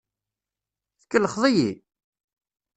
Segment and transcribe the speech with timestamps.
[1.01, 1.69] Tkellxeḍ-iyi?